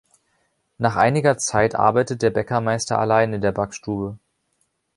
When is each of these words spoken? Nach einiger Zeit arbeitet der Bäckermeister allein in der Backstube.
Nach 0.79 0.95
einiger 0.95 1.37
Zeit 1.37 1.75
arbeitet 1.75 2.23
der 2.23 2.31
Bäckermeister 2.31 2.97
allein 2.97 3.33
in 3.33 3.41
der 3.41 3.51
Backstube. 3.51 4.17